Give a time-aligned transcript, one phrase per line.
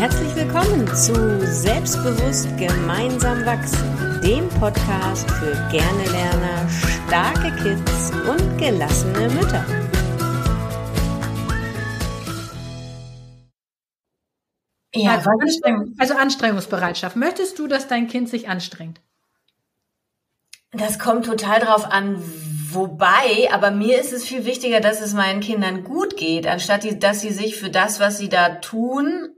[0.00, 1.12] Herzlich willkommen zu
[1.44, 6.70] Selbstbewusst gemeinsam wachsen, dem Podcast für gerne Lerner,
[7.06, 9.62] starke Kids und gelassene Mütter.
[14.94, 17.16] Ja, also, Anstrengung, also Anstrengungsbereitschaft.
[17.16, 19.02] Möchtest du, dass dein Kind sich anstrengt?
[20.72, 22.22] Das kommt total drauf an,
[22.72, 26.98] Wobei, aber mir ist es viel wichtiger, dass es meinen Kindern gut geht, anstatt die,
[26.98, 29.34] dass sie sich für das, was sie da tun,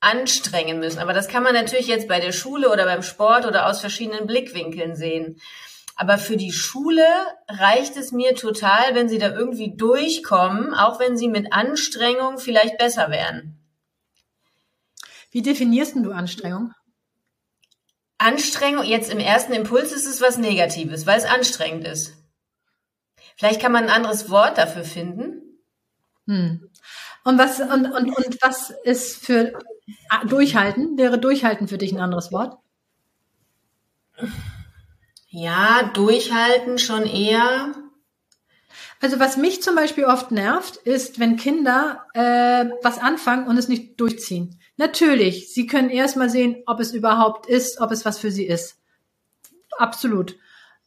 [0.00, 0.98] anstrengen müssen.
[0.98, 4.26] Aber das kann man natürlich jetzt bei der Schule oder beim Sport oder aus verschiedenen
[4.26, 5.40] Blickwinkeln sehen.
[5.96, 7.06] Aber für die Schule
[7.48, 12.76] reicht es mir total, wenn sie da irgendwie durchkommen, auch wenn sie mit Anstrengung vielleicht
[12.76, 13.58] besser wären.
[15.30, 16.72] Wie definierst du Anstrengung?
[18.18, 22.14] Anstrengung, jetzt im ersten Impuls ist es was Negatives, weil es anstrengend ist.
[23.36, 25.60] Vielleicht kann man ein anderes Wort dafür finden.
[26.26, 26.70] Hm.
[27.26, 29.52] Und was, und, und, und was ist für
[30.10, 30.96] ah, Durchhalten?
[30.96, 32.56] Wäre Durchhalten für dich ein anderes Wort?
[35.26, 37.74] Ja, durchhalten schon eher.
[39.00, 43.66] Also was mich zum Beispiel oft nervt, ist, wenn Kinder äh, was anfangen und es
[43.66, 44.60] nicht durchziehen.
[44.76, 48.78] Natürlich, sie können erstmal sehen, ob es überhaupt ist, ob es was für sie ist.
[49.78, 50.36] Absolut.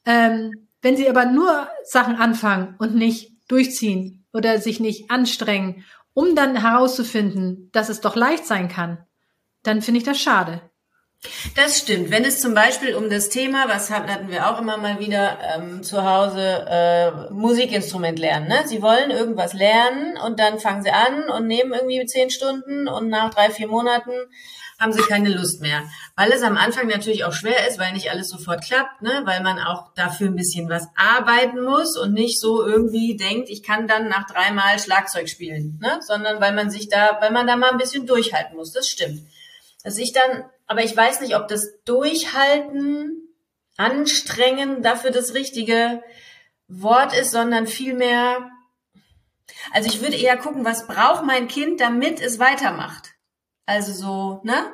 [0.05, 5.83] Ähm, wenn sie aber nur Sachen anfangen und nicht durchziehen oder sich nicht anstrengen,
[6.19, 9.05] um dann herauszufinden, dass es doch leicht sein kann,
[9.63, 10.68] dann finde ich das schade.
[11.55, 12.11] Das stimmt.
[12.11, 15.83] Wenn es zum Beispiel um das Thema, was hatten wir auch immer mal wieder ähm,
[15.83, 18.47] zu Hause, äh, Musikinstrument lernen.
[18.47, 18.63] Ne?
[18.65, 23.09] Sie wollen irgendwas lernen und dann fangen sie an und nehmen irgendwie zehn Stunden und
[23.09, 24.11] nach drei, vier Monaten
[24.79, 25.83] haben sie keine Lust mehr.
[26.15, 29.23] Weil es am Anfang natürlich auch schwer ist, weil nicht alles sofort klappt, ne?
[29.25, 33.61] weil man auch dafür ein bisschen was arbeiten muss und nicht so irgendwie denkt, ich
[33.61, 35.99] kann dann nach dreimal Schlagzeug spielen, ne?
[36.01, 38.71] sondern weil man sich da, weil man da mal ein bisschen durchhalten muss.
[38.71, 39.19] Das stimmt.
[39.83, 43.27] Dass ich dann, aber ich weiß nicht, ob das Durchhalten,
[43.75, 46.03] Anstrengen dafür das richtige
[46.67, 48.51] Wort ist, sondern vielmehr,
[49.71, 53.09] also ich würde eher gucken, was braucht mein Kind, damit es weitermacht.
[53.65, 54.71] Also so, ne?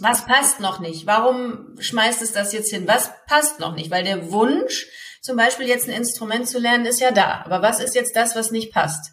[0.00, 1.06] Was passt noch nicht?
[1.06, 2.86] Warum schmeißt es das jetzt hin?
[2.86, 3.90] Was passt noch nicht?
[3.90, 4.86] Weil der Wunsch,
[5.22, 7.42] zum Beispiel jetzt ein Instrument zu lernen, ist ja da.
[7.46, 9.12] Aber was ist jetzt das, was nicht passt?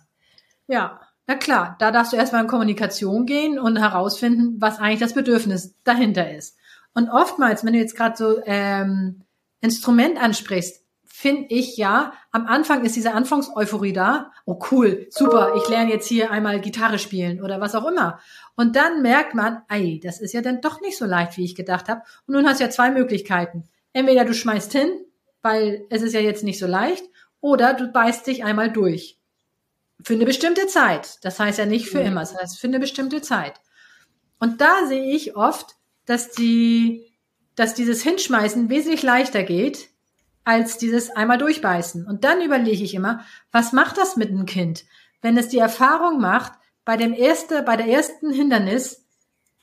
[0.67, 5.13] Ja, na klar, da darfst du erstmal in Kommunikation gehen und herausfinden, was eigentlich das
[5.13, 6.57] Bedürfnis dahinter ist.
[6.93, 9.23] Und oftmals, wenn du jetzt gerade so ähm,
[9.59, 14.31] Instrument ansprichst, finde ich ja, am Anfang ist diese Anfangseuphorie da.
[14.45, 18.19] Oh cool, super, ich lerne jetzt hier einmal Gitarre spielen oder was auch immer.
[18.55, 21.55] Und dann merkt man, ey, das ist ja dann doch nicht so leicht, wie ich
[21.55, 22.01] gedacht habe.
[22.27, 23.67] Und nun hast du ja zwei Möglichkeiten.
[23.93, 24.89] Entweder du schmeißt hin,
[25.41, 27.05] weil es ist ja jetzt nicht so leicht,
[27.39, 29.17] oder du beißt dich einmal durch.
[30.05, 31.17] Für eine bestimmte Zeit.
[31.23, 32.07] Das heißt ja nicht für mhm.
[32.07, 33.59] immer, das heißt für eine bestimmte Zeit.
[34.39, 37.11] Und da sehe ich oft, dass die,
[37.55, 39.89] dass dieses Hinschmeißen wesentlich leichter geht,
[40.43, 42.05] als dieses einmal durchbeißen.
[42.05, 44.85] Und dann überlege ich immer, was macht das mit einem Kind,
[45.23, 49.07] wenn es die Erfahrung macht, bei dem erste, bei der ersten Hindernis,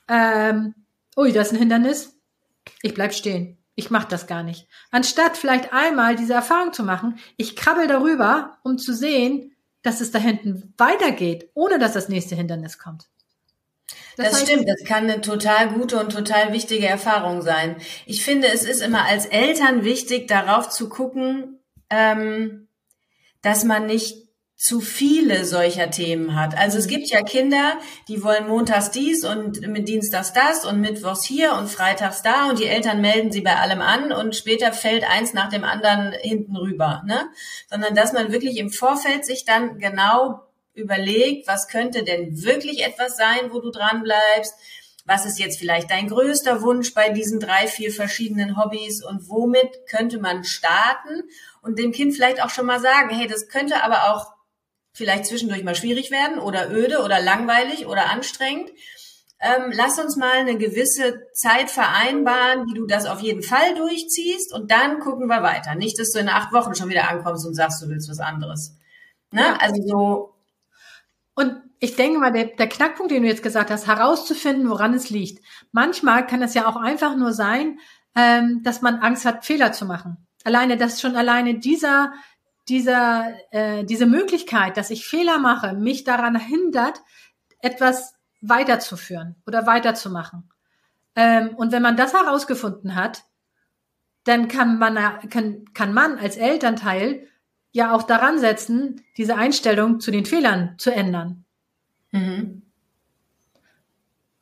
[0.09, 0.75] ähm,
[1.15, 2.19] ui, das ist ein Hindernis,
[2.81, 3.57] ich bleib stehen.
[3.75, 4.67] Ich mache das gar nicht.
[4.91, 9.52] Anstatt vielleicht einmal diese Erfahrung zu machen, ich krabbel darüber, um zu sehen,
[9.83, 13.07] dass es da hinten weitergeht, ohne dass das nächste Hindernis kommt.
[14.15, 17.75] Das, das heißt, stimmt, das kann eine total gute und total wichtige Erfahrung sein.
[18.05, 22.67] Ich finde, es ist immer als Eltern wichtig, darauf zu gucken, ähm,
[23.41, 24.22] dass man nicht
[24.55, 26.57] zu viele solcher Themen hat.
[26.57, 27.77] Also es gibt ja Kinder,
[28.07, 32.59] die wollen montags dies und mit Dienstags das und mittwochs hier und freitags da und
[32.59, 36.55] die Eltern melden sie bei allem an und später fällt eins nach dem anderen hinten
[36.55, 37.25] rüber, ne?
[37.69, 40.43] Sondern dass man wirklich im Vorfeld sich dann genau
[40.73, 44.53] überlegt, was könnte denn wirklich etwas sein, wo du dran bleibst?
[45.05, 49.85] Was ist jetzt vielleicht dein größter Wunsch bei diesen drei, vier verschiedenen Hobbys und womit
[49.89, 51.23] könnte man starten
[51.61, 54.31] und dem Kind vielleicht auch schon mal sagen, hey, das könnte aber auch
[54.93, 58.69] vielleicht zwischendurch mal schwierig werden oder öde oder langweilig oder anstrengend.
[59.39, 64.53] Ähm, lass uns mal eine gewisse Zeit vereinbaren, wie du das auf jeden Fall durchziehst
[64.53, 65.75] und dann gucken wir weiter.
[65.75, 68.77] Nicht, dass du in acht Wochen schon wieder ankommst und sagst, du willst was anderes.
[69.31, 69.59] Ne?
[69.59, 70.35] Also so.
[71.35, 75.09] Und ich denke mal, der, der Knackpunkt, den du jetzt gesagt hast, herauszufinden, woran es
[75.09, 75.43] liegt.
[75.73, 77.79] Manchmal kann es ja auch einfach nur sein,
[78.15, 80.25] ähm, dass man Angst hat, Fehler zu machen.
[80.45, 82.13] Alleine, dass schon alleine dieser
[82.69, 87.01] dieser, äh, diese Möglichkeit, dass ich Fehler mache, mich daran hindert,
[87.59, 90.49] etwas weiterzuführen oder weiterzumachen.
[91.15, 93.23] Ähm, und wenn man das herausgefunden hat,
[94.23, 94.95] dann kann man,
[95.29, 97.27] kann, kann man als Elternteil
[97.71, 101.43] ja auch daran setzen, diese Einstellung zu den Fehlern zu ändern.
[102.11, 102.61] Mhm.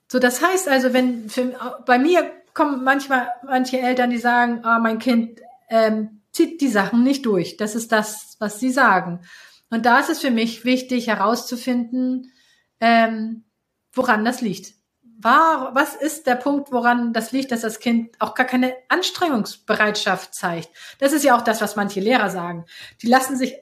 [0.08, 4.78] So, das heißt also, wenn für, bei mir kommen manchmal manche Eltern, die sagen, ah,
[4.80, 5.40] mein Kind
[5.70, 7.58] ähm, zieht die Sachen nicht durch.
[7.58, 9.22] Das ist das, was sie sagen.
[9.70, 12.32] Und da ist es für mich wichtig herauszufinden,
[12.80, 13.46] ähm,
[13.94, 14.74] woran das liegt.
[15.18, 20.34] War, was ist der Punkt, woran das liegt, dass das Kind auch gar keine Anstrengungsbereitschaft
[20.34, 20.70] zeigt?
[21.00, 22.66] Das ist ja auch das, was manche Lehrer sagen.
[23.02, 23.56] Die lassen sich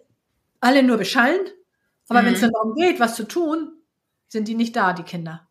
[0.61, 1.41] alle nur beschallen,
[2.07, 2.25] aber mhm.
[2.25, 3.73] wenn es dann darum geht, was zu tun,
[4.27, 5.47] sind die nicht da, die Kinder.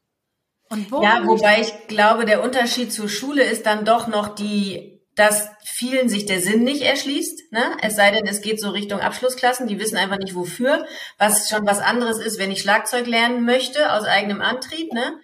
[0.70, 6.08] ja, wobei ich glaube, der Unterschied zur Schule ist dann doch noch die dass vielen
[6.08, 7.76] sich der Sinn nicht erschließt, ne?
[7.82, 10.86] es sei denn, es geht so Richtung Abschlussklassen, die wissen einfach nicht wofür,
[11.18, 14.92] was schon was anderes ist, wenn ich Schlagzeug lernen möchte aus eigenem Antrieb.
[14.92, 15.18] Ne?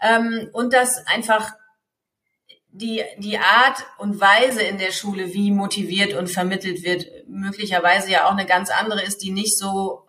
[0.00, 1.50] Ähm, und dass einfach
[2.68, 8.26] die, die Art und Weise in der Schule, wie motiviert und vermittelt wird, möglicherweise ja
[8.26, 10.06] auch eine ganz andere ist, die nicht so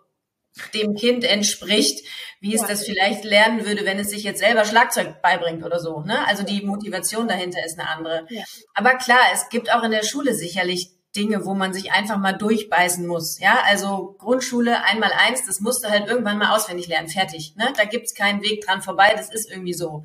[0.74, 2.06] dem Kind entspricht,
[2.40, 2.66] wie es ja.
[2.66, 6.00] das vielleicht lernen würde, wenn es sich jetzt selber Schlagzeug beibringt oder so.
[6.00, 6.26] Ne?
[6.26, 8.26] Also die Motivation dahinter ist eine andere.
[8.28, 8.42] Ja.
[8.74, 12.32] Aber klar, es gibt auch in der Schule sicherlich Dinge, wo man sich einfach mal
[12.32, 13.38] durchbeißen muss.
[13.38, 17.54] Ja, also Grundschule einmal eins, das musst du halt irgendwann mal auswendig lernen, fertig.
[17.56, 17.72] Ne?
[17.76, 20.04] Da gibt's keinen Weg dran vorbei, das ist irgendwie so.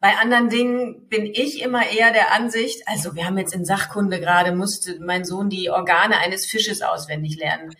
[0.00, 4.18] Bei anderen Dingen bin ich immer eher der Ansicht, also wir haben jetzt in Sachkunde
[4.18, 7.72] gerade, musste mein Sohn die Organe eines Fisches auswendig lernen.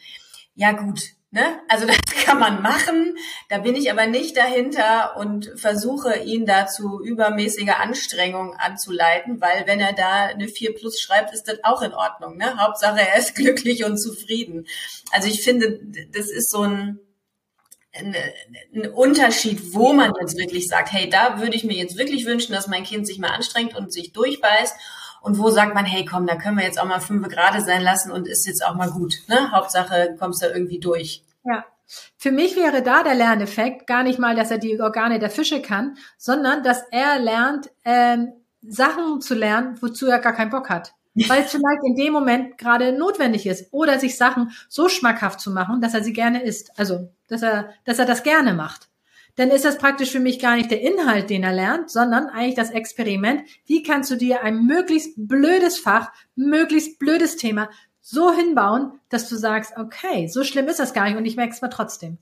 [0.54, 1.00] Ja gut,
[1.34, 1.60] Ne?
[1.66, 3.16] Also das kann man machen.
[3.48, 9.80] Da bin ich aber nicht dahinter und versuche ihn dazu übermäßiger Anstrengung anzuleiten, weil wenn
[9.80, 12.36] er da eine 4 plus schreibt, ist das auch in Ordnung.
[12.36, 12.58] Ne?
[12.58, 14.66] Hauptsache er ist glücklich und zufrieden.
[15.10, 15.80] Also ich finde,
[16.12, 17.00] das ist so ein,
[17.94, 18.14] ein,
[18.74, 22.52] ein Unterschied, wo man jetzt wirklich sagt, hey, da würde ich mir jetzt wirklich wünschen,
[22.52, 24.76] dass mein Kind sich mal anstrengt und sich durchbeißt
[25.22, 27.82] und wo sagt man, hey, komm, da können wir jetzt auch mal fünf gerade sein
[27.82, 29.18] lassen und ist jetzt auch mal gut.
[29.28, 29.50] Ne?
[29.52, 31.22] Hauptsache, kommst da irgendwie durch.
[31.44, 31.64] Ja.
[32.16, 35.60] Für mich wäre da der Lerneffekt gar nicht mal, dass er die Organe der Fische
[35.60, 38.32] kann, sondern dass er lernt, ähm,
[38.62, 40.94] Sachen zu lernen, wozu er gar keinen Bock hat.
[41.14, 43.72] Weil es vielleicht in dem Moment gerade notwendig ist.
[43.72, 46.72] Oder sich Sachen so schmackhaft zu machen, dass er sie gerne isst.
[46.78, 48.88] Also, dass er, dass er das gerne macht
[49.36, 52.54] dann ist das praktisch für mich gar nicht der Inhalt, den er lernt, sondern eigentlich
[52.54, 53.42] das Experiment.
[53.66, 57.70] Wie kannst du dir ein möglichst blödes Fach, möglichst blödes Thema
[58.00, 61.54] so hinbauen, dass du sagst, okay, so schlimm ist das gar nicht und ich merke
[61.54, 62.18] es mal trotzdem.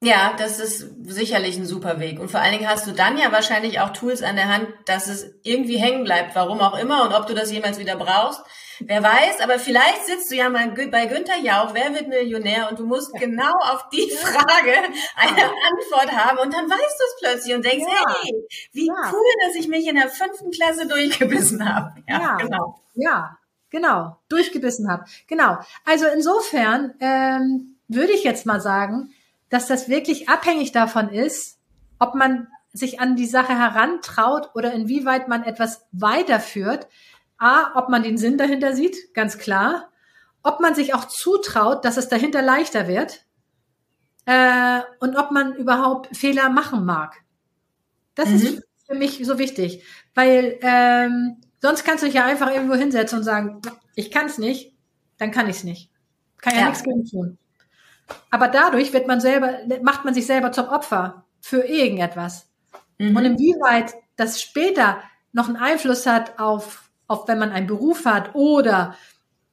[0.00, 2.20] Ja, das ist sicherlich ein super Weg.
[2.20, 5.08] Und vor allen Dingen hast du dann ja wahrscheinlich auch Tools an der Hand, dass
[5.08, 8.40] es irgendwie hängen bleibt, warum auch immer und ob du das jemals wieder brauchst.
[8.80, 12.68] Wer weiß, aber vielleicht sitzt du ja mal bei Günther Jauch, wer wird Millionär?
[12.70, 13.20] Und du musst ja.
[13.20, 14.72] genau auf die Frage
[15.16, 15.50] eine ja.
[15.68, 18.14] Antwort haben und dann weißt du es plötzlich und denkst, ja.
[18.22, 18.32] hey,
[18.72, 21.94] wie cool, dass ich mich in der fünften Klasse durchgebissen habe.
[22.08, 22.80] Ja, genau.
[22.94, 23.38] Ja,
[23.70, 25.04] genau, durchgebissen habe.
[25.26, 25.58] Genau.
[25.84, 29.12] Also insofern ähm, würde ich jetzt mal sagen,
[29.48, 31.58] dass das wirklich abhängig davon ist,
[31.98, 36.86] ob man sich an die Sache herantraut oder inwieweit man etwas weiterführt.
[37.38, 39.90] A, ob man den Sinn dahinter sieht, ganz klar.
[40.42, 43.24] Ob man sich auch zutraut, dass es dahinter leichter wird.
[44.26, 47.16] Äh, und ob man überhaupt Fehler machen mag.
[48.14, 48.34] Das mhm.
[48.34, 49.84] ist für mich so wichtig.
[50.14, 53.62] Weil ähm, sonst kannst du dich ja einfach irgendwo hinsetzen und sagen,
[53.94, 54.74] ich kann es nicht,
[55.16, 55.90] dann kann ich es nicht.
[56.38, 57.38] Kann ja, ja nichts gegen tun.
[58.30, 62.46] Aber dadurch wird man selber, macht man sich selber zum Opfer für irgendetwas.
[62.98, 63.16] Mhm.
[63.16, 64.98] Und inwieweit das später
[65.32, 68.96] noch einen Einfluss hat auf, auf wenn man einen Beruf hat oder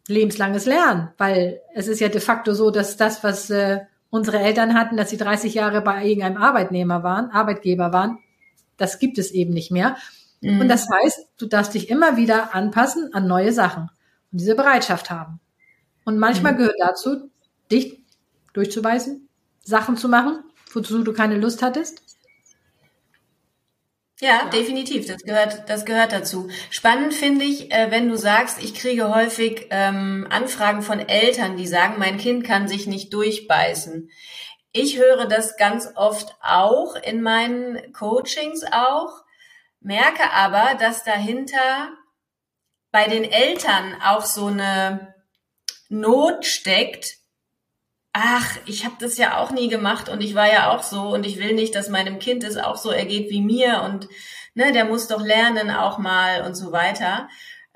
[0.08, 4.76] lebenslanges Lernen, weil es ist ja de facto so, dass das, was äh, unsere Eltern
[4.76, 8.20] hatten, dass sie 30 Jahre bei irgendeinem Arbeitnehmer waren, Arbeitgeber waren,
[8.78, 9.98] das gibt es eben nicht mehr.
[10.42, 10.62] Mhm.
[10.62, 13.90] Und das heißt, du darfst dich immer wieder anpassen an neue Sachen
[14.32, 15.40] und diese Bereitschaft haben.
[16.04, 16.58] Und manchmal mhm.
[16.58, 17.30] gehört dazu,
[17.72, 18.05] dich
[18.56, 19.28] durchzubeißen,
[19.64, 20.44] Sachen zu machen,
[20.74, 22.02] wozu du keine Lust hattest?
[24.22, 25.08] Ja, ja, definitiv.
[25.08, 26.50] Das gehört, das gehört dazu.
[26.70, 31.68] Spannend finde ich, äh, wenn du sagst, ich kriege häufig ähm, Anfragen von Eltern, die
[31.68, 34.10] sagen, mein Kind kann sich nicht durchbeißen.
[34.72, 39.24] Ich höre das ganz oft auch in meinen Coachings auch,
[39.82, 41.92] merke aber, dass dahinter
[42.92, 45.14] bei den Eltern auch so eine
[45.90, 47.18] Not steckt,
[48.18, 51.26] ach, ich habe das ja auch nie gemacht und ich war ja auch so und
[51.26, 54.08] ich will nicht, dass meinem Kind es auch so ergeht wie mir und
[54.54, 57.28] ne, der muss doch lernen auch mal und so weiter.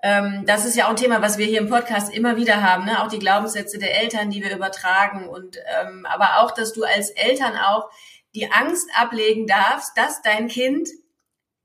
[0.01, 2.85] Ähm, das ist ja auch ein Thema, was wir hier im Podcast immer wieder haben,
[2.85, 3.03] ne?
[3.03, 7.09] auch die Glaubenssätze der Eltern, die wir übertragen und ähm, aber auch, dass du als
[7.09, 7.89] Eltern auch
[8.33, 10.87] die Angst ablegen darfst, dass dein Kind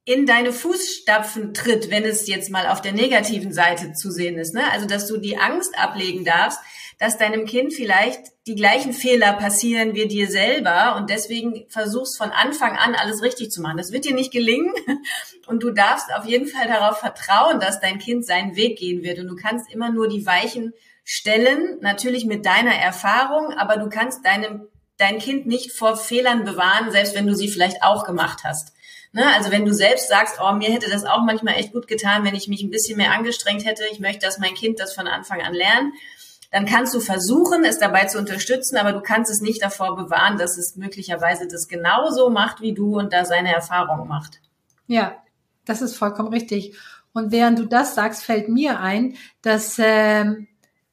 [0.04, 4.52] in deine Fußstapfen tritt, wenn es jetzt mal auf der negativen Seite zu sehen ist.
[4.52, 4.68] Ne?
[4.72, 6.58] Also, dass du die Angst ablegen darfst,
[6.98, 12.30] dass deinem Kind vielleicht die gleichen Fehler passieren wie dir selber und deswegen versuchst von
[12.30, 13.76] Anfang an alles richtig zu machen.
[13.76, 14.72] Das wird dir nicht gelingen
[15.46, 19.18] und du darfst auf jeden Fall darauf vertrauen, dass dein Kind seinen Weg gehen wird
[19.18, 20.72] und du kannst immer nur die Weichen
[21.04, 26.92] stellen, natürlich mit deiner Erfahrung, aber du kannst deinem dein Kind nicht vor Fehlern bewahren,
[26.92, 28.72] selbst wenn du sie vielleicht auch gemacht hast.
[29.12, 29.24] Ne?
[29.34, 32.34] Also wenn du selbst sagst, oh, mir hätte das auch manchmal echt gut getan, wenn
[32.34, 35.40] ich mich ein bisschen mehr angestrengt hätte, ich möchte, dass mein Kind das von Anfang
[35.40, 35.94] an lernt,
[36.54, 40.38] dann kannst du versuchen, es dabei zu unterstützen, aber du kannst es nicht davor bewahren,
[40.38, 44.40] dass es möglicherweise das genauso macht wie du und da seine Erfahrung macht.
[44.86, 45.16] Ja,
[45.64, 46.76] das ist vollkommen richtig.
[47.12, 50.46] Und während du das sagst, fällt mir ein, dass ähm,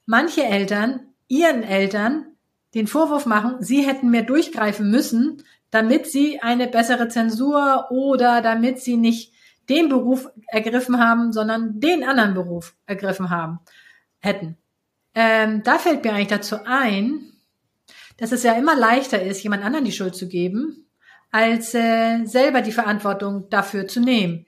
[0.07, 2.25] manche Eltern ihren Eltern
[2.73, 8.79] den Vorwurf machen, sie hätten mehr durchgreifen müssen, damit sie eine bessere Zensur oder damit
[8.79, 9.31] sie nicht
[9.69, 13.59] den Beruf ergriffen haben, sondern den anderen Beruf ergriffen haben
[14.17, 14.57] hätten.
[15.13, 17.31] Ähm, da fällt mir eigentlich dazu ein,
[18.17, 20.85] dass es ja immer leichter ist, jemand anderen die Schuld zu geben,
[21.31, 24.45] als äh, selber die Verantwortung dafür zu nehmen.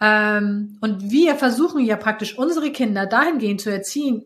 [0.00, 4.24] Ähm, und wir versuchen ja praktisch unsere Kinder dahingehend zu erziehen,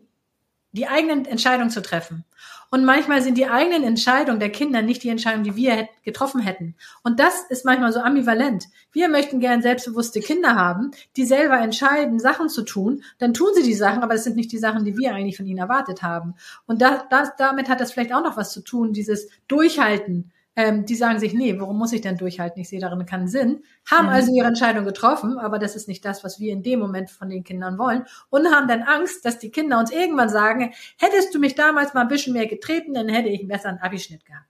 [0.71, 2.25] die eigenen Entscheidungen zu treffen.
[2.71, 6.75] Und manchmal sind die eigenen Entscheidungen der Kinder nicht die Entscheidungen, die wir getroffen hätten.
[7.03, 8.65] Und das ist manchmal so ambivalent.
[8.91, 13.03] Wir möchten gern selbstbewusste Kinder haben, die selber entscheiden, Sachen zu tun.
[13.17, 15.47] Dann tun sie die Sachen, aber das sind nicht die Sachen, die wir eigentlich von
[15.47, 16.35] ihnen erwartet haben.
[16.67, 20.85] Und das, das, damit hat das vielleicht auch noch was zu tun, dieses Durchhalten ähm,
[20.85, 22.61] die sagen sich, nee, warum muss ich denn durchhalten?
[22.61, 23.63] Ich sehe darin keinen Sinn.
[23.89, 24.11] Haben mhm.
[24.11, 27.29] also ihre Entscheidung getroffen, aber das ist nicht das, was wir in dem Moment von
[27.29, 28.03] den Kindern wollen.
[28.29, 32.01] Und haben dann Angst, dass die Kinder uns irgendwann sagen, hättest du mich damals mal
[32.01, 34.49] ein bisschen mehr getreten, dann hätte ich einen besseren Abischnitt gehabt.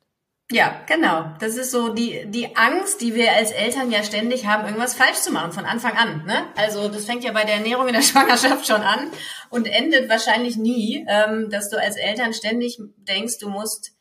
[0.51, 1.32] Ja, genau.
[1.39, 5.20] Das ist so die, die Angst, die wir als Eltern ja ständig haben, irgendwas falsch
[5.20, 6.25] zu machen von Anfang an.
[6.25, 6.44] Ne?
[6.56, 9.12] Also das fängt ja bei der Ernährung in der Schwangerschaft schon an
[9.51, 13.92] und endet wahrscheinlich nie, ähm, dass du als Eltern ständig denkst, du musst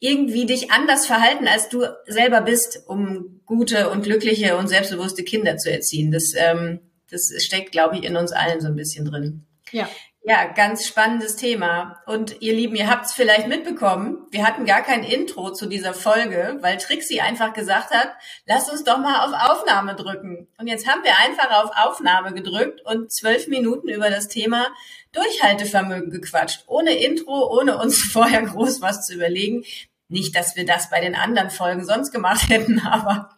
[0.00, 5.58] irgendwie dich anders verhalten, als du selber bist, um gute und glückliche und selbstbewusste Kinder
[5.58, 6.10] zu erziehen.
[6.10, 6.80] Das, ähm,
[7.10, 9.46] das steckt, glaube ich, in uns allen so ein bisschen drin.
[9.70, 9.88] Ja.
[10.22, 12.02] Ja, ganz spannendes Thema.
[12.04, 15.94] Und ihr Lieben, ihr habt es vielleicht mitbekommen, wir hatten gar kein Intro zu dieser
[15.94, 18.12] Folge, weil Trixie einfach gesagt hat,
[18.44, 20.46] lass uns doch mal auf Aufnahme drücken.
[20.58, 24.66] Und jetzt haben wir einfach auf Aufnahme gedrückt und zwölf Minuten über das Thema
[25.12, 26.64] Durchhaltevermögen gequatscht.
[26.66, 29.64] Ohne Intro, ohne uns vorher groß was zu überlegen.
[30.10, 33.30] Nicht, dass wir das bei den anderen Folgen sonst gemacht hätten, aber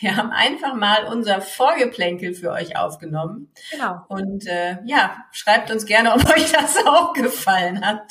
[0.00, 3.52] wir haben einfach mal unser Vorgeplänkel für euch aufgenommen.
[3.70, 4.00] Genau.
[4.08, 8.10] Und äh, ja, schreibt uns gerne, ob euch das auch gefallen hat.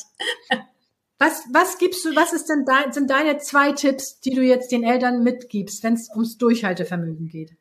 [1.17, 4.71] Was, was gibst du, was ist denn dein, sind deine zwei Tipps, die du jetzt
[4.71, 7.57] den Eltern mitgibst, wenn es ums Durchhaltevermögen geht?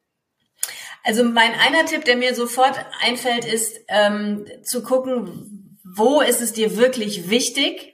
[1.02, 6.52] Also mein einer Tipp, der mir sofort einfällt, ist ähm, zu gucken, wo ist es
[6.52, 7.93] dir wirklich wichtig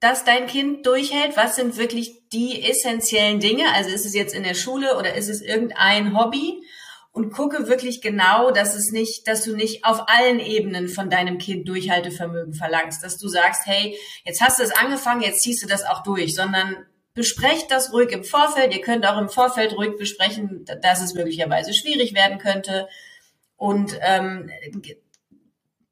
[0.00, 1.36] dass dein Kind durchhält?
[1.36, 3.72] Was sind wirklich die essentiellen Dinge?
[3.74, 6.62] Also ist es jetzt in der Schule oder ist es irgendein Hobby?
[7.12, 11.38] Und gucke wirklich genau, dass es nicht, dass du nicht auf allen Ebenen von deinem
[11.38, 15.66] Kind Durchhaltevermögen verlangst, dass du sagst, hey, jetzt hast du es angefangen, jetzt ziehst du
[15.66, 18.72] das auch durch, sondern besprecht das ruhig im Vorfeld.
[18.72, 22.88] Ihr könnt auch im Vorfeld ruhig besprechen, dass es möglicherweise schwierig werden könnte.
[23.56, 24.48] Und ähm,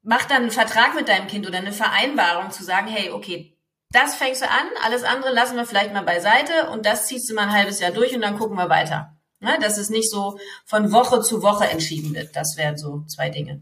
[0.01, 3.58] mach dann einen Vertrag mit deinem Kind oder eine Vereinbarung zu sagen, hey, okay,
[3.91, 7.33] das fängst du an, alles andere lassen wir vielleicht mal beiseite und das ziehst du
[7.33, 9.15] mal ein halbes Jahr durch und dann gucken wir weiter.
[9.39, 9.57] Ne?
[9.61, 12.35] Dass es nicht so von Woche zu Woche entschieden wird.
[12.35, 13.61] Das wären so zwei Dinge.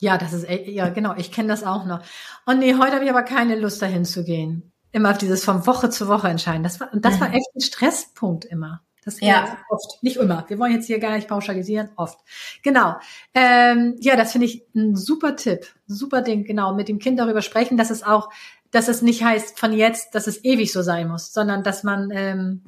[0.00, 2.00] Ja, das ist, ja, genau, ich kenne das auch noch.
[2.46, 4.72] Und nee, heute habe ich aber keine Lust dahin zu gehen.
[4.92, 6.62] Immer auf dieses von Woche zu Woche entscheiden.
[6.62, 7.34] Das war, das war mhm.
[7.34, 8.80] echt ein Stresspunkt immer.
[9.04, 9.58] Das ja.
[9.70, 10.44] oft, nicht immer.
[10.48, 12.18] Wir wollen jetzt hier gar nicht pauschalisieren, oft.
[12.62, 12.96] Genau.
[13.34, 16.44] Ähm, ja, das finde ich ein super Tipp, super Ding.
[16.44, 18.30] Genau, mit dem Kind darüber sprechen, dass es auch,
[18.70, 22.10] dass es nicht heißt von jetzt, dass es ewig so sein muss, sondern dass man
[22.12, 22.64] ähm,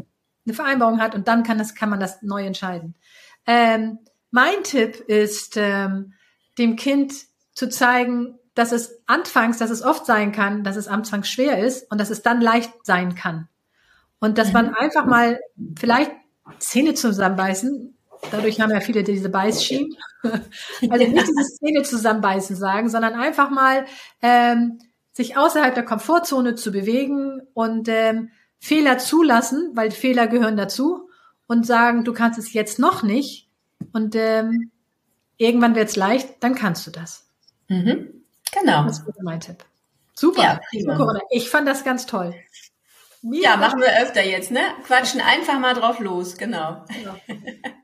[0.47, 2.95] eine Vereinbarung hat und dann kann das, kann man das neu entscheiden.
[3.47, 3.99] Ähm,
[4.31, 6.15] mein Tipp ist, ähm,
[6.59, 7.13] dem Kind
[7.55, 11.91] zu zeigen, dass es anfangs, dass es oft sein kann, dass es anfangs schwer ist
[11.91, 13.49] und dass es dann leicht sein kann.
[14.19, 14.75] Und dass man mhm.
[14.75, 15.41] einfach mal
[15.79, 16.13] vielleicht
[16.59, 17.95] Zähne zusammenbeißen.
[18.31, 19.97] Dadurch haben ja viele diese Beißschienen.
[20.23, 23.87] also nicht dieses Zähne zusammenbeißen sagen, sondern einfach mal
[24.23, 24.79] ähm,
[25.13, 31.09] sich außerhalb der Komfortzone zu bewegen und ähm, Fehler zulassen, weil Fehler gehören dazu
[31.47, 33.49] und sagen, du kannst es jetzt noch nicht
[33.93, 34.71] und ähm,
[35.39, 37.27] irgendwann wird es leicht, dann kannst du das.
[37.69, 38.23] Mhm.
[38.53, 38.85] Genau.
[38.85, 39.65] Das ist mein Tipp.
[40.15, 40.43] Super.
[40.43, 40.61] Ja,
[41.31, 42.35] ich fand das ganz toll.
[43.23, 44.61] Mir ja, machen wir öfter jetzt, ne?
[44.87, 46.85] Quatschen einfach mal drauf los, genau.
[47.05, 47.17] Ja.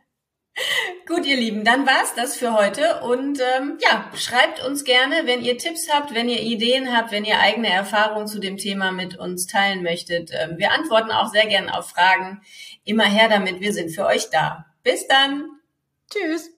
[1.06, 3.02] Gut, ihr Lieben, dann war's das für heute.
[3.02, 7.24] Und ähm, ja, schreibt uns gerne, wenn ihr Tipps habt, wenn ihr Ideen habt, wenn
[7.24, 10.30] ihr eigene Erfahrungen zu dem Thema mit uns teilen möchtet.
[10.32, 12.40] Ähm, wir antworten auch sehr gerne auf Fragen.
[12.84, 14.66] Immer her damit, wir sind für euch da.
[14.82, 15.44] Bis dann.
[16.10, 16.55] Tschüss.